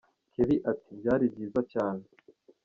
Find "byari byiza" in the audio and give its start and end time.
0.99-1.61